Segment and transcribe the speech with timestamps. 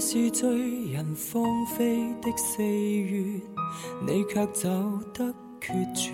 [0.00, 0.48] 是醉
[0.92, 3.40] 人芳菲的四月，
[4.06, 4.68] 你却走
[5.12, 6.12] 得决绝。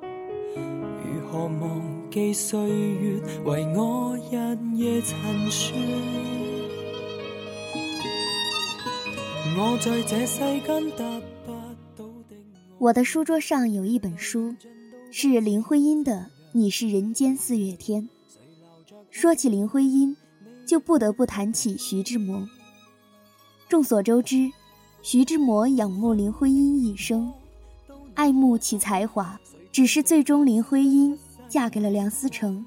[0.00, 4.36] 如何忘记岁月为我日
[4.74, 5.76] 夜陈说？
[9.54, 11.52] 我在这世间得不
[11.94, 12.36] 到的。
[12.78, 14.54] 我的书桌上有一本书，
[15.10, 16.12] 是林徽因的
[16.52, 18.02] 《你是人间四月天》。
[19.10, 20.16] 说起林徽因。
[20.64, 22.48] 就不得不谈起徐志摩。
[23.72, 24.52] 众所周知，
[25.00, 27.32] 徐志摩仰慕林徽因一生，
[28.12, 29.40] 爱慕其才华，
[29.72, 32.62] 只是最终林徽因嫁给了梁思成。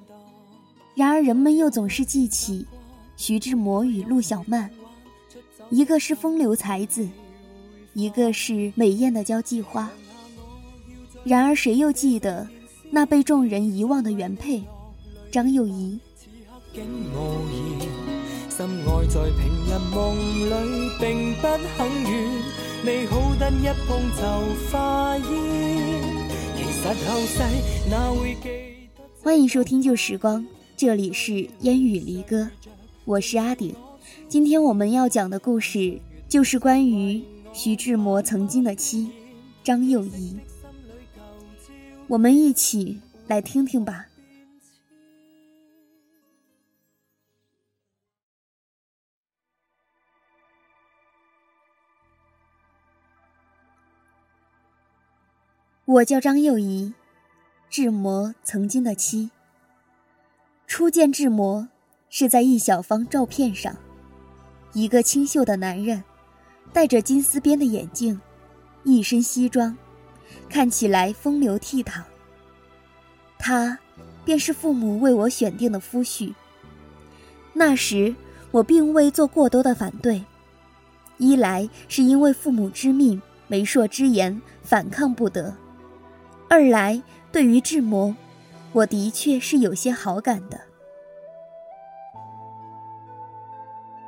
[0.95, 2.65] 然而人们又总是记起
[3.17, 4.67] 徐志摩与陆小曼，
[5.69, 7.07] 一个是风流才子，
[7.93, 9.87] 一个是美艳的交际花。
[11.23, 12.49] 然而谁又记得
[12.89, 14.63] 那被众人遗忘的原配
[15.31, 15.99] 张幼仪？
[18.57, 22.41] 深爱在平日梦里并不很远，
[22.85, 25.23] 美好得一碰就化烟。
[26.55, 27.43] 其实后世
[27.89, 28.47] 哪会记
[28.95, 29.03] 得？
[29.21, 30.47] 欢迎收听旧时光，
[30.77, 32.49] 这里是烟雨离歌，
[33.03, 33.75] 我是阿顶。
[34.29, 39.11] 今天我们要讲的故事就是关于徐志摩曾经的妻
[39.65, 40.37] 张幼仪，
[42.07, 44.05] 我们一起来听听吧。
[55.95, 56.93] 我叫张幼仪，
[57.69, 59.31] 志摩曾经的妻。
[60.67, 61.69] 初见志摩
[62.09, 63.77] 是在一小方照片上，
[64.73, 66.03] 一个清秀的男人，
[66.73, 68.19] 戴着金丝边的眼镜，
[68.83, 69.77] 一身西装，
[70.49, 72.03] 看起来风流倜傥。
[73.39, 73.79] 他，
[74.25, 76.33] 便是父母为我选定的夫婿。
[77.53, 78.13] 那时
[78.51, 80.25] 我并未做过多的反对，
[81.19, 85.55] 一来是因为父母之命、媒妁之言，反抗不得。
[86.47, 87.01] 二来，
[87.31, 88.15] 对于志摩，
[88.71, 90.61] 我的确是有些好感的。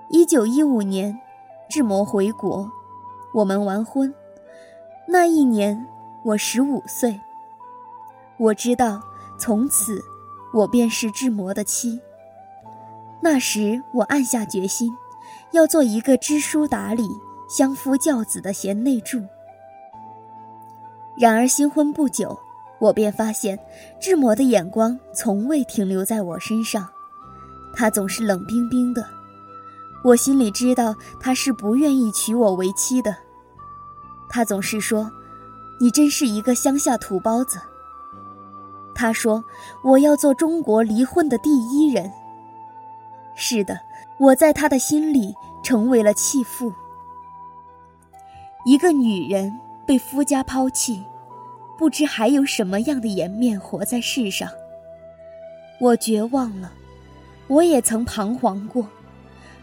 [0.10, 1.20] 一九一五年，
[1.68, 2.72] 志摩回国，
[3.34, 4.14] 我们完婚。
[5.08, 5.88] 那一年，
[6.24, 7.20] 我十五岁。
[8.38, 9.02] 我知道，
[9.40, 10.02] 从此
[10.54, 12.00] 我便是志摩的妻。
[13.20, 14.96] 那时，我暗下决心，
[15.52, 17.10] 要做一个知书达理、
[17.50, 19.24] 相夫教子的贤内助。
[21.20, 22.38] 然而新婚不久，
[22.80, 23.58] 我便发现
[24.00, 26.88] 志摩的眼光从未停留在我身上，
[27.74, 29.04] 他总是冷冰冰的。
[30.04, 33.16] 我心里知道他是不愿意娶我为妻的。
[34.30, 35.12] 他总是说
[35.82, 37.60] ：“你真是一个乡下土包子。”
[38.94, 39.44] 他说
[39.84, 42.12] ：“我要做中国离婚的第一人。”
[43.34, 43.80] 是的，
[44.20, 46.72] 我在他的心里成为了弃妇。
[48.66, 49.52] 一个女人。
[49.88, 51.02] 被夫家抛弃，
[51.78, 54.52] 不知还有什么样的颜面活在世上。
[55.80, 56.74] 我绝望了，
[57.48, 58.86] 我也曾彷徨过，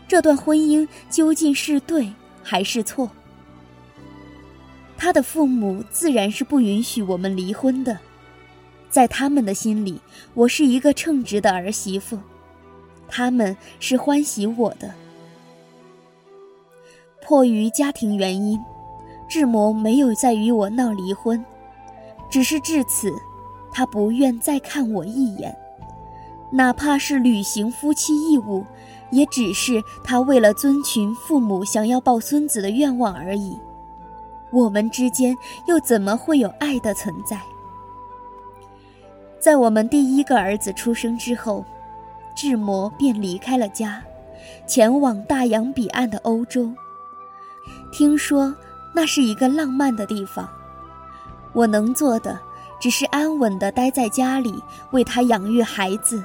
[0.08, 2.10] 这段婚姻究竟是对
[2.42, 3.10] 还是错？
[4.96, 7.98] 他的父母自然是不允许我们离婚的，
[8.88, 10.00] 在他们的心里，
[10.32, 12.18] 我是一个称职的儿媳妇，
[13.08, 14.94] 他们是欢喜我的。
[17.20, 18.58] 迫于家庭原因。
[19.34, 21.44] 志摩没有再与我闹离婚，
[22.30, 23.12] 只是至此，
[23.72, 25.52] 他不愿再看我一眼，
[26.52, 28.64] 哪怕是履行夫妻义务，
[29.10, 33.58] 也只是他为了遵循父母想要抱孙子的愿望而已。
[34.52, 37.40] 我们之间又怎么会有爱的存在？
[39.40, 41.64] 在我们第一个儿子出生之后，
[42.36, 44.00] 志摩便离开了家，
[44.64, 46.72] 前往大洋彼岸的欧洲。
[47.92, 48.54] 听说。
[48.96, 50.48] 那是一个浪漫的地方，
[51.52, 52.38] 我能做的
[52.80, 54.62] 只是安稳地待在家里，
[54.92, 56.22] 为他养育孩子，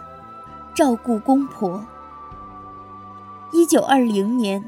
[0.75, 1.83] 照顾公婆。
[3.51, 4.63] 一九二零年，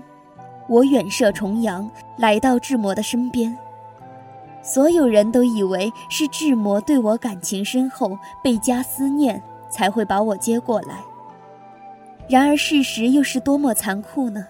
[0.68, 1.88] 我远涉重洋
[2.18, 3.56] 来到志摩的身边，
[4.64, 9.40] 所有人都以为是志摩对我感情深厚，倍加思念
[9.70, 11.04] 才会把我接过来。
[12.28, 14.48] 然而事实又是多么残酷呢？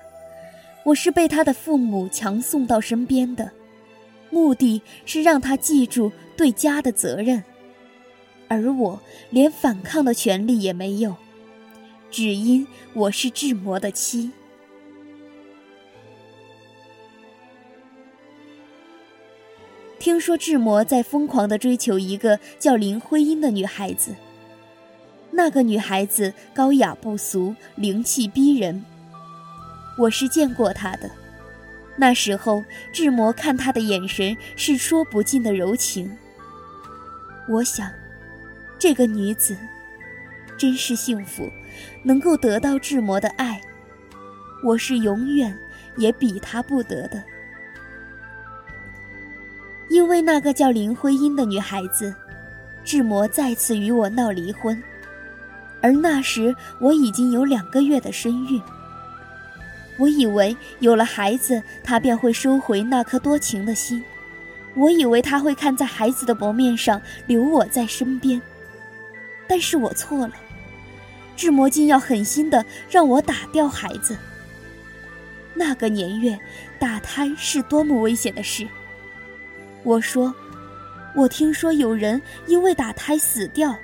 [0.84, 3.52] 我是被他的父母强送到身边的，
[4.32, 7.44] 目的是让他记住对家的责任，
[8.48, 9.00] 而我
[9.30, 11.16] 连反抗的权利也没有，
[12.10, 14.32] 只因我是志摩的妻。
[20.00, 24.16] 听说志摩在疯狂的追求一个叫林徽因的女孩子，
[25.30, 28.84] 那个女孩子高雅不俗，灵气逼人。
[29.98, 31.10] 我是见过他的。
[31.96, 36.18] 那时候，志摩看他的眼神是说不尽的柔情。
[37.48, 37.92] 我想，
[38.80, 39.56] 这个女子
[40.58, 41.52] 真是幸福，
[42.04, 43.62] 能够得到志摩的爱。
[44.64, 45.56] 我是永远
[45.98, 47.22] 也比他不得的。
[49.90, 52.16] 因为那个叫林徽因的女孩子，
[52.84, 54.82] 志摩再次与我闹离婚，
[55.82, 58.62] 而那时我已经有两个月的身孕。
[60.02, 64.04] 我以为有了孩子，他便会收回那颗多情的心。
[64.74, 68.42] 我以为他会看在孩子的薄面上留我在身边，
[69.48, 70.34] 但是我错了。
[71.36, 74.18] 志摩竟要狠心的让我打掉孩子。
[75.54, 76.40] 那个年月，
[76.80, 78.68] 打胎是多么危险的事。
[79.84, 80.34] 我说，
[81.16, 83.78] 我听说有人因为打胎死掉，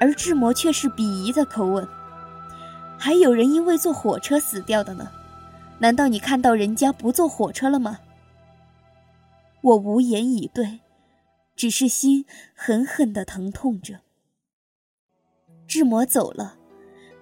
[0.00, 1.86] 而志摩却是鄙夷的口吻。
[3.04, 5.10] 还有人因为坐火车死掉的呢，
[5.78, 7.98] 难道你看到人家不坐火车了吗？
[9.60, 10.80] 我无言以对，
[11.54, 12.24] 只是心
[12.54, 14.00] 狠狠的疼痛着。
[15.68, 16.56] 志摩走了，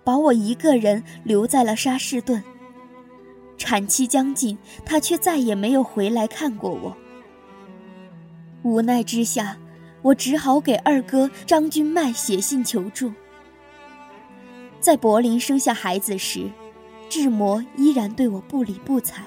[0.04, 2.44] 把我一个人留在了沙士顿。
[3.58, 4.56] 产期将近，
[4.86, 6.96] 他却再也没有回来看过我。
[8.62, 9.58] 无奈之下，
[10.02, 13.12] 我只好给二哥张君迈写信求助。
[14.82, 16.50] 在柏林生下孩子时，
[17.08, 19.22] 志摩依然对我不理不睬。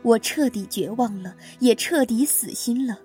[0.00, 3.00] 我彻底绝望了，也彻底死心了。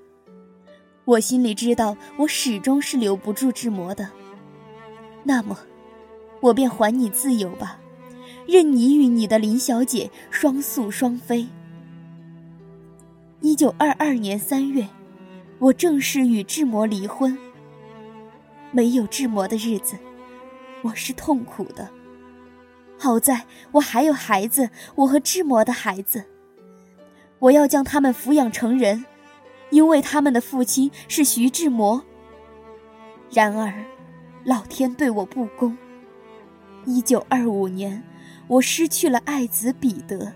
[1.03, 4.09] 我心里知道，我始终是留不住志摩的。
[5.25, 5.59] 那么，
[6.39, 7.81] 我便还你自由吧，
[8.47, 11.45] 任你与你的林小姐双宿双飞。
[13.41, 14.87] 一九二二年三月，
[15.59, 17.37] 我正式与志摩离婚。
[18.71, 19.97] 没有志摩的日子。
[20.85, 21.89] 我是痛苦的，
[22.99, 26.25] 好在我还有孩子，我和志摩的孩子。
[27.39, 29.03] 我要将他们抚养成人，
[29.71, 32.03] 因为他们的父亲是徐志摩。
[33.31, 33.83] 然而，
[34.43, 35.75] 老天对我不公。
[36.85, 38.03] 一九二五年，
[38.47, 40.33] 我失去了爱子彼得。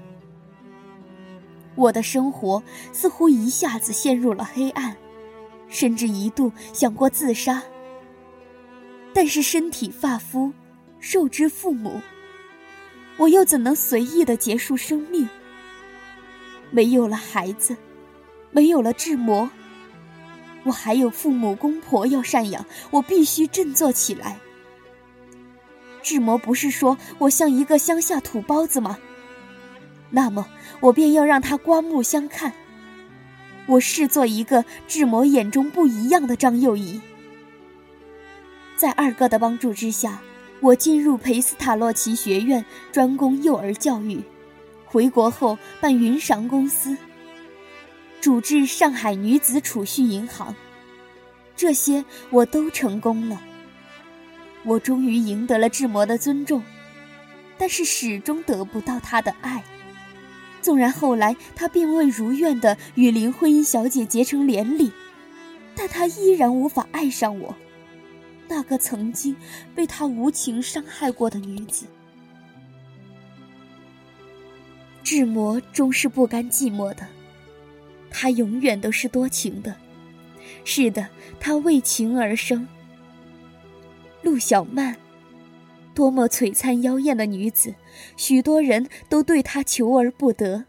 [1.75, 4.97] 我的生活似乎一下子陷入了黑暗，
[5.67, 7.61] 甚至一度想过自杀。
[9.21, 10.53] 但是身体发肤，
[11.01, 11.99] 受之父母，
[13.17, 15.27] 我又怎能随意的结束生命？
[16.71, 17.75] 没有了孩子，
[18.49, 19.49] 没有了志摩，
[20.63, 24.39] 我还有父母公婆要赡养，我必须振作起来。
[26.01, 28.97] 志摩不是说我像一个乡下土包子吗？
[30.11, 30.47] 那么
[30.79, 32.53] 我便要让他刮目相看，
[33.65, 37.01] 我视作一个志摩眼中不一样的张幼仪。
[38.79, 40.21] 在二哥的帮助之下，
[40.61, 44.23] 我进入裴斯塔洛奇学院专攻幼儿教育。
[44.85, 46.95] 回国后办云裳公司，
[48.21, 50.55] 主治上海女子储蓄银行，
[51.57, 53.41] 这些我都成功了。
[54.63, 56.63] 我终于赢得了志摩的尊重，
[57.57, 59.61] 但是始终得不到他的爱。
[60.61, 64.93] 纵然后来他并未如愿的与林徽因小姐结成连理，
[65.75, 67.53] 但他依然无法爱上我。
[68.49, 69.35] 那个曾经
[69.75, 71.85] 被他无情伤害过的女子，
[75.03, 77.07] 志摩终是不甘寂寞的，
[78.09, 79.75] 他永远都是多情的。
[80.65, 81.07] 是的，
[81.39, 82.67] 他为情而生。
[84.23, 84.97] 陆小曼，
[85.93, 87.75] 多么璀璨妖艳的女子，
[88.17, 90.65] 许多人都对她求而不得，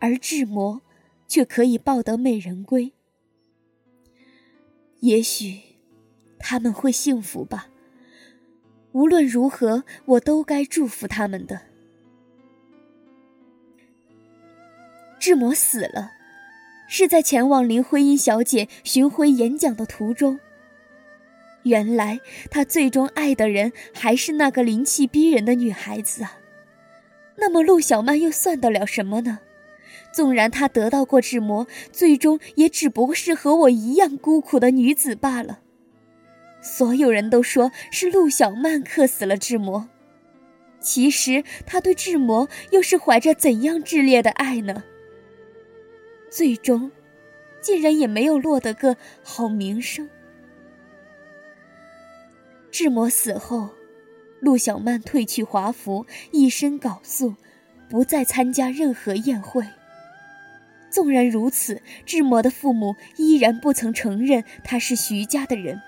[0.00, 0.82] 而志摩，
[1.28, 2.92] 却可以抱得美人归。
[4.98, 5.71] 也许。
[6.52, 7.68] 他们会幸福吧。
[8.92, 11.62] 无论如何，我都该祝福他们的。
[15.18, 16.12] 志摩死了，
[16.90, 20.38] 是在前往林徽因小姐巡回演讲的途中。
[21.62, 26.38] 原来他最终爱的人还是那个灵气逼人的女孩子啊。
[27.36, 29.38] 那么陆小曼又算得了什么呢？
[30.12, 35.60] 纵然她得到过志摩，最终也只不过是和我一样孤苦的女子罢了。
[36.62, 39.88] 所有人都说是陆小曼克死了志摩，
[40.80, 44.84] 其实他对志摩又是怀着怎样炽烈的爱呢？
[46.30, 46.92] 最终，
[47.60, 50.08] 竟然也没有落得个好名声。
[52.70, 53.70] 志摩死后，
[54.40, 57.34] 陆小曼褪去华服，一身缟素，
[57.88, 59.66] 不再参加任何宴会。
[60.90, 65.80] 纵然如此，志摩的父母依然不曾承认他是徐家的人。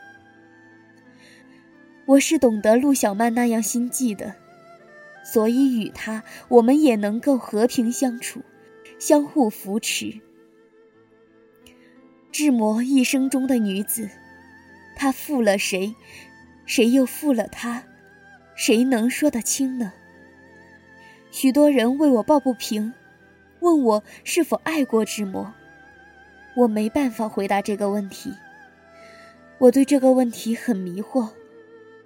[2.06, 4.34] 我是懂得陆小曼那样心计的，
[5.24, 8.42] 所以与她，我们也能够和平相处，
[8.98, 10.20] 相互扶持。
[12.30, 14.10] 志摩一生中的女子，
[14.96, 15.94] 他负了谁，
[16.66, 17.84] 谁又负了他，
[18.54, 19.92] 谁能说得清呢？
[21.30, 22.92] 许多人为我抱不平，
[23.60, 25.54] 问我是否爱过志摩，
[26.54, 28.34] 我没办法回答这个问题。
[29.58, 31.30] 我对这个问题很迷惑。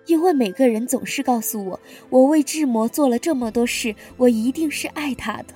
[0.09, 5.55] 因为每个人总是告诉我，我为志摩做了这么多事，我一定是爱他的。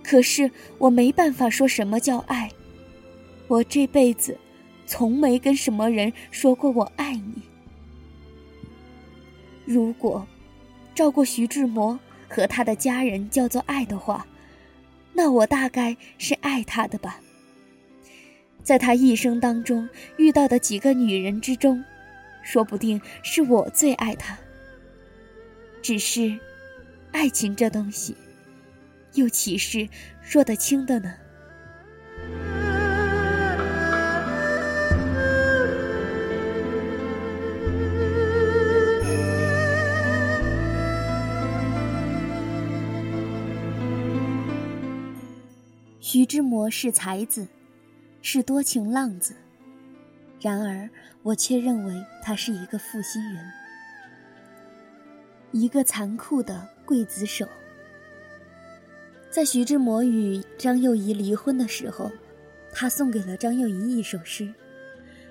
[0.00, 2.48] 可是我没办法说什么叫爱。
[3.48, 4.38] 我这辈子，
[4.86, 7.42] 从没跟什么人说过我爱你。
[9.64, 10.24] 如果，
[10.94, 14.24] 照顾徐志摩和他的家人叫做爱的话，
[15.12, 17.20] 那我大概是爱他的吧。
[18.62, 21.84] 在他一生当中遇到的几个女人之中。
[22.42, 24.38] 说不定是我最爱他。
[25.80, 26.38] 只是，
[27.10, 28.16] 爱情这东西，
[29.14, 29.88] 又岂是
[30.20, 31.14] 说得清的呢？
[46.00, 47.48] 徐志摩是才子，
[48.20, 49.34] 是多情浪子。
[50.42, 50.90] 然而，
[51.22, 53.44] 我却认为他是一个负心人，
[55.52, 57.46] 一个残酷的刽子手。
[59.30, 62.10] 在徐志摩与张幼仪离婚的时候，
[62.72, 64.52] 他送给了张幼仪一首诗，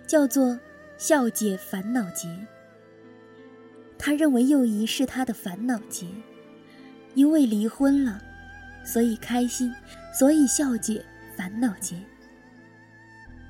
[0.08, 0.46] 叫做
[0.98, 2.30] 《笑解烦恼结》。
[3.98, 6.08] 他认为幼仪是他的烦恼结，
[7.15, 8.22] 因为离婚了，
[8.86, 9.75] 所以开心，
[10.18, 11.03] 所以笑解
[11.36, 12.01] 烦恼结。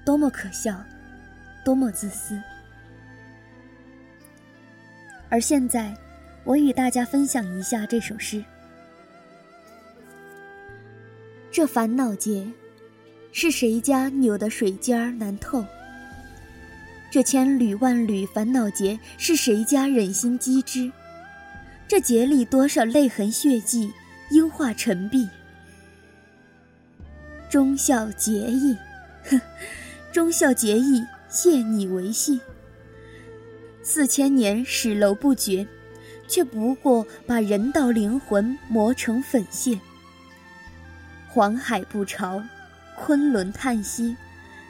[0.04, 0.84] 多么可笑！
[1.64, 2.42] 多么自私！
[5.30, 5.96] 而现在，
[6.44, 8.44] 我与大家分享一下这首诗。
[11.52, 12.48] 这烦恼结，
[13.32, 15.66] 是谁家扭的水尖儿难透？
[17.10, 20.92] 这千缕万缕烦恼结，是谁家忍心击之？
[21.88, 23.94] 这结里多少泪痕血迹，
[24.32, 25.30] 应化尘碧。
[27.50, 28.78] 忠孝节义，
[29.26, 29.42] 哼，
[30.12, 31.06] 忠孝节义。
[31.32, 32.42] 谢你维系，
[33.82, 35.66] 四千年始楼不绝，
[36.28, 39.80] 却不过把人道灵魂磨成粉屑。
[41.30, 42.44] 黄海不潮，
[42.98, 44.18] 昆仑叹息，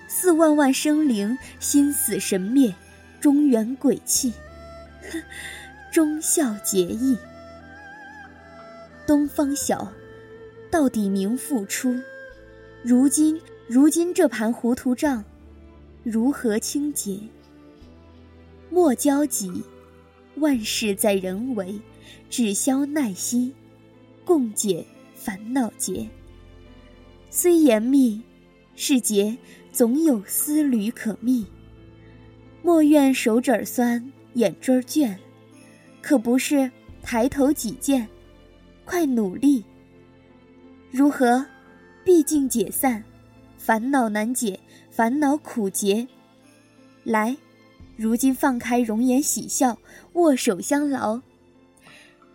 [0.08, 2.76] 四万万生灵心死神灭，
[3.20, 4.32] 中原鬼泣，
[5.12, 5.20] 哼，
[5.92, 7.18] 忠孝节义。
[9.08, 9.92] 东方晓，
[10.70, 12.00] 到底名复出，
[12.84, 15.26] 如今如今这盘糊涂账。
[16.04, 17.20] 如何清洁？
[18.72, 19.64] 莫焦急，
[20.38, 21.80] 万事在人为，
[22.28, 23.54] 只消耐心，
[24.26, 26.08] 共解烦恼结。
[27.30, 28.20] 虽严密，
[28.76, 29.38] 是结
[29.72, 31.46] 总有丝缕可觅。
[32.64, 35.16] 莫怨手指酸，眼珠倦，
[36.02, 36.72] 可不是
[37.04, 38.08] 抬头几见，
[38.86, 39.64] 快努力。
[40.90, 41.46] 如何？
[42.04, 43.04] 毕竟解散，
[43.58, 44.60] 烦恼难解。
[44.92, 46.10] 烦恼苦结，
[47.06, 47.38] 来，
[47.96, 49.80] 如今放开容颜喜笑，
[50.14, 51.22] 握手相劳。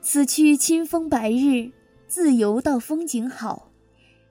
[0.01, 1.71] 此去清风白日，
[2.09, 3.71] 自由到风景好。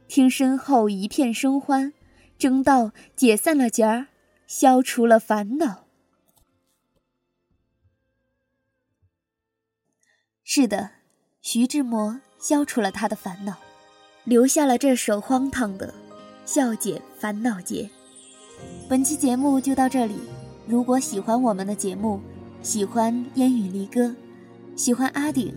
[0.08, 1.94] 听身后一片生欢，
[2.40, 4.08] 争道解散了结儿，
[4.48, 5.86] 消除了烦恼。
[10.44, 10.92] 是的，
[11.42, 13.58] 徐志摩消除了他的烦恼，
[14.24, 15.94] 留下了这首荒唐的
[16.52, 17.84] 《笑解烦恼结》。
[18.88, 20.16] 本期节目就到这里。
[20.68, 22.20] 如果喜欢我们的节目，
[22.62, 24.14] 喜欢烟雨离歌，
[24.76, 25.54] 喜欢阿顶，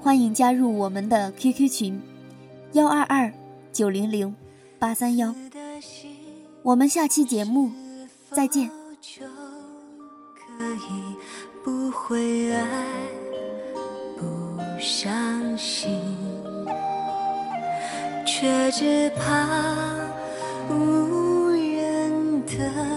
[0.00, 2.00] 欢迎加入我们的 QQ 群：
[2.72, 3.32] 幺二二
[3.72, 4.34] 九零零
[4.78, 5.32] 八三幺。
[6.62, 7.70] 我们下期节目
[8.30, 8.70] 再见。
[11.64, 12.86] 不会爱，
[14.16, 14.24] 不
[14.80, 16.00] 伤心，
[18.26, 19.46] 却只怕。
[20.68, 21.33] 忘
[22.56, 22.93] 的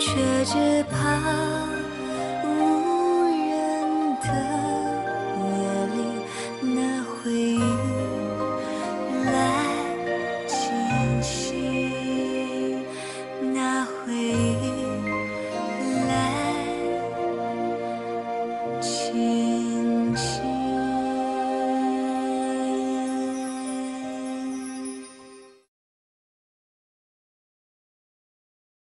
[0.00, 1.69] 却只怕。